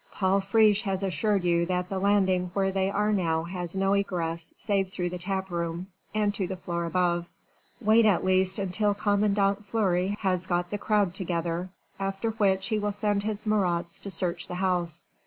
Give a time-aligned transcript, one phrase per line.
[0.11, 4.51] Paul Friche has assured you that the landing where they are now has no egress
[4.57, 7.29] save through the tap room, and to the floor above.
[7.79, 11.69] Wait at least until commandant Fleury has got the crowd together,
[11.99, 15.03] after which he will send his Marats to search the house.